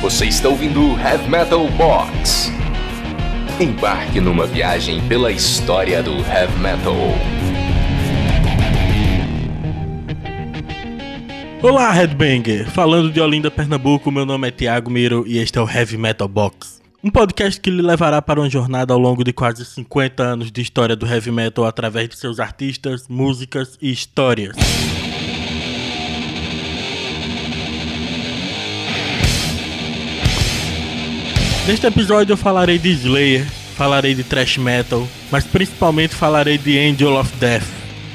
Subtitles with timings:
[0.00, 2.52] Você está ouvindo Heavy Metal Box.
[3.58, 6.94] Embarque numa viagem pela história do Heavy Metal.
[11.60, 12.70] Olá, Headbanger!
[12.70, 16.28] Falando de Olinda, Pernambuco, meu nome é Thiago Miro e este é o Heavy Metal
[16.28, 16.80] Box.
[17.02, 20.60] Um podcast que lhe levará para uma jornada ao longo de quase 50 anos de
[20.60, 24.54] história do heavy metal através de seus artistas, músicas e histórias.
[31.68, 33.46] Neste episódio eu falarei de Slayer,
[33.76, 37.66] falarei de thrash metal, mas principalmente falarei de Angel of Death,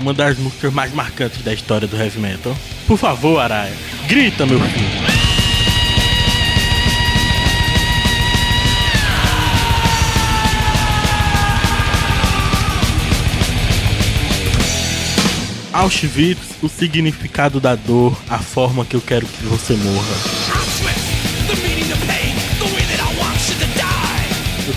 [0.00, 2.56] uma das músicas mais marcantes da história do heavy metal.
[2.86, 3.74] Por favor, Araya,
[4.06, 4.86] grita, meu filho!
[15.72, 20.69] Auschwitz, o significado da dor, a forma que eu quero que você morra.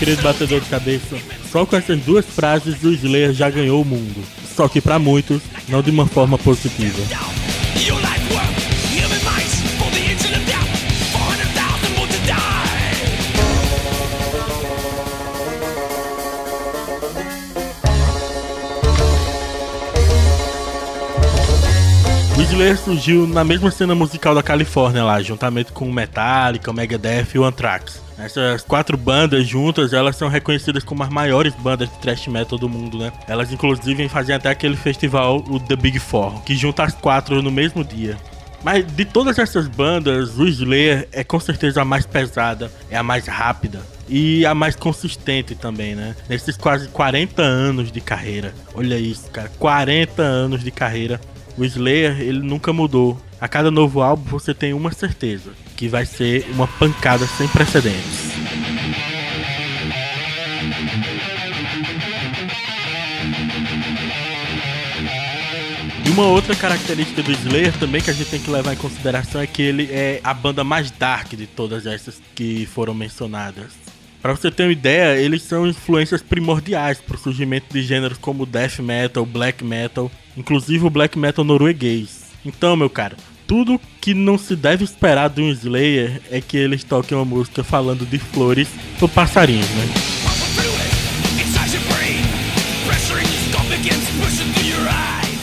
[0.00, 1.14] Querido batedor de cabeça,
[1.52, 4.24] só com essas duas frases o Slayer já ganhou o mundo.
[4.56, 6.98] Só que para muitos, não de uma forma positiva.
[22.38, 26.74] O Slayer surgiu na mesma cena musical da Califórnia lá, juntamente com o Metallica, o
[26.74, 28.09] Megadeth e o Anthrax.
[28.24, 32.68] Essas quatro bandas juntas, elas são reconhecidas como as maiores bandas de thrash metal do
[32.68, 33.12] mundo, né?
[33.26, 37.50] Elas inclusive fazem até aquele festival, o The Big Four, que junta as quatro no
[37.50, 38.16] mesmo dia.
[38.62, 43.02] Mas de todas essas bandas, o Slayer é com certeza a mais pesada, é a
[43.02, 46.14] mais rápida e a mais consistente também, né?
[46.28, 48.52] Nesses quase 40 anos de carreira.
[48.74, 51.18] Olha isso, cara, 40 anos de carreira
[51.56, 53.20] o Slayer, ele nunca mudou.
[53.40, 58.34] A cada novo álbum você tem uma certeza, que vai ser uma pancada sem precedentes.
[66.04, 69.40] E uma outra característica do Slayer também que a gente tem que levar em consideração
[69.40, 73.72] é que ele é a banda mais dark de todas essas que foram mencionadas.
[74.20, 78.44] Para você ter uma ideia, eles são influências primordiais para o surgimento de gêneros como
[78.44, 82.28] death metal, black metal, inclusive o black metal norueguês.
[82.44, 83.16] Então, meu cara,
[83.50, 87.64] tudo que não se deve esperar de um Slayer é que eles toquem uma música
[87.64, 88.68] falando de flores
[89.00, 89.86] ou passarinhos, né?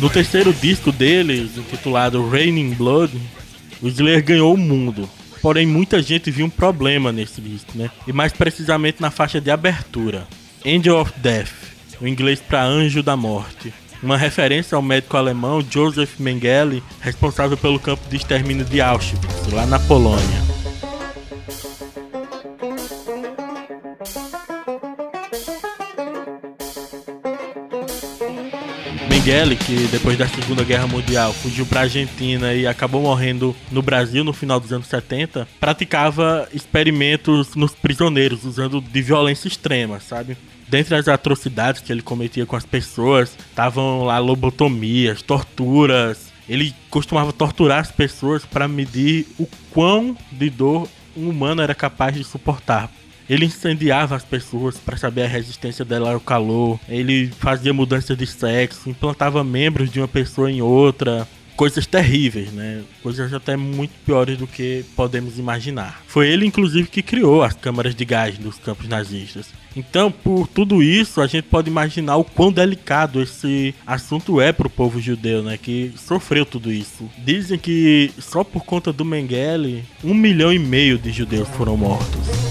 [0.00, 3.16] No terceiro disco deles, intitulado Raining Blood,
[3.80, 5.08] o Slayer ganhou o mundo.
[5.40, 7.88] Porém, muita gente viu um problema nesse disco, né?
[8.08, 10.26] E mais precisamente na faixa de abertura,
[10.66, 11.52] Angel of Death,
[12.00, 13.72] o inglês para Anjo da Morte.
[14.02, 19.64] Uma referência ao médico alemão Joseph Mengele, responsável pelo campo de extermínio de Auschwitz, lá
[19.64, 20.42] na Polônia.
[29.08, 33.82] Mengele, que depois da Segunda Guerra Mundial fugiu para a Argentina e acabou morrendo no
[33.82, 40.36] Brasil no final dos anos 70, praticava experimentos nos prisioneiros usando de violência extrema, sabe?
[40.72, 46.32] Dentre as atrocidades que ele cometia com as pessoas, estavam lá lobotomias, torturas.
[46.48, 52.16] Ele costumava torturar as pessoas para medir o quão de dor um humano era capaz
[52.16, 52.90] de suportar.
[53.28, 56.80] Ele incendiava as pessoas para saber a resistência dela ao calor.
[56.88, 61.28] Ele fazia mudança de sexo, implantava membros de uma pessoa em outra.
[61.56, 62.82] Coisas terríveis, né?
[63.02, 66.02] Coisas até muito piores do que podemos imaginar.
[66.06, 69.46] Foi ele, inclusive, que criou as câmaras de gás dos campos nazistas.
[69.76, 74.66] Então, por tudo isso, a gente pode imaginar o quão delicado esse assunto é para
[74.66, 75.56] o povo judeu, né?
[75.56, 77.08] Que sofreu tudo isso.
[77.18, 82.41] Dizem que só por conta do Mengele, um milhão e meio de judeus foram mortos.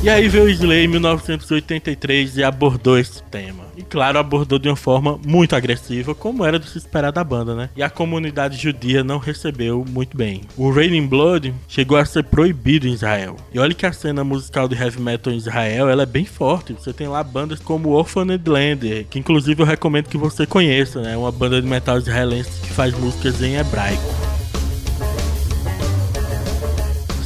[0.00, 3.64] E aí veio o Slay em 1983 e abordou esse tema.
[3.76, 7.54] E claro, abordou de uma forma muito agressiva, como era de se esperar da banda,
[7.54, 7.68] né?
[7.76, 10.42] E a comunidade judia não recebeu muito bem.
[10.56, 13.36] O Raining Blood chegou a ser proibido em Israel.
[13.52, 16.74] E olha que a cena musical de heavy metal em Israel ela é bem forte.
[16.74, 21.16] Você tem lá bandas como Orphaned Land, que inclusive eu recomendo que você conheça, né?
[21.16, 24.27] Uma banda de metal israelense que faz músicas em hebraico.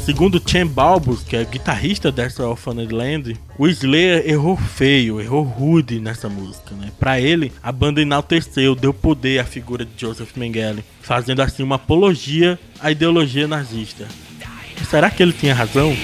[0.05, 6.01] Segundo Chen Balbus, que é guitarrista dessa Orphaned Land, o Slayer errou feio, errou rude
[6.01, 6.91] nessa música, né?
[6.99, 11.77] Para ele, a banda enalteceu, deu poder à figura de Joseph Mengele, fazendo assim uma
[11.77, 14.09] apologia à ideologia nazista.
[14.91, 15.97] Será que ele tinha razão?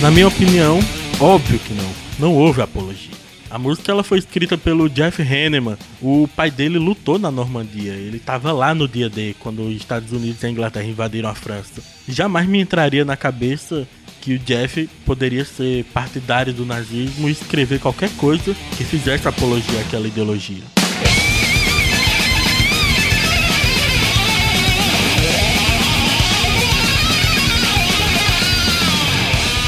[0.00, 0.80] Na minha opinião,
[1.20, 2.01] óbvio que não.
[2.22, 3.10] Não houve apologia.
[3.50, 5.76] A música ela foi escrita pelo Jeff Hanneman.
[6.00, 7.94] O pai dele lutou na Normandia.
[7.94, 11.34] Ele estava lá no dia D, quando os Estados Unidos e a Inglaterra invadiram a
[11.34, 11.82] França.
[12.08, 13.88] Jamais me entraria na cabeça
[14.20, 19.80] que o Jeff poderia ser partidário do nazismo e escrever qualquer coisa que fizesse apologia
[19.80, 20.62] àquela ideologia.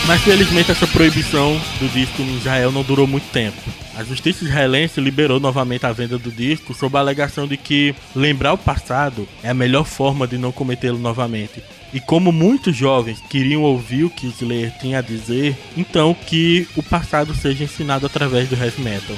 [0.07, 3.57] Mas felizmente essa proibição do disco em Israel não durou muito tempo.
[3.97, 8.53] A justiça israelense liberou novamente a venda do disco sob a alegação de que lembrar
[8.53, 11.63] o passado é a melhor forma de não cometê-lo novamente.
[11.93, 16.83] E como muitos jovens queriam ouvir o que Slayer tinha a dizer, então que o
[16.83, 19.17] passado seja ensinado através do heavy metal.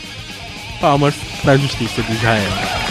[0.81, 2.86] Palmas para a justiça de Israel.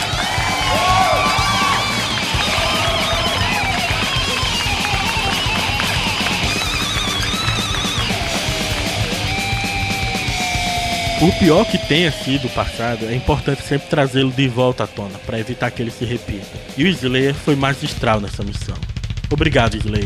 [11.25, 15.18] Por pior que tenha sido o passado, é importante sempre trazê-lo de volta à tona,
[15.25, 16.45] para evitar que ele se repita.
[16.77, 18.75] E o Slayer foi magistral nessa missão.
[19.31, 20.06] Obrigado, Slayer.